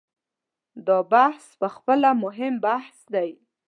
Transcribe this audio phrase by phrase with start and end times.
[0.87, 3.29] دا بحث په خپله مهم بحث دی.